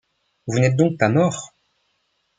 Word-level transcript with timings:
Vous 0.47 0.57
n’êtes 0.57 0.77
donc 0.77 0.97
pas 0.97 1.09
mort! 1.09 1.53